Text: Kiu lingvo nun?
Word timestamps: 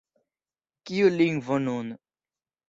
Kiu 0.91 1.11
lingvo 1.17 1.59
nun? 1.67 1.87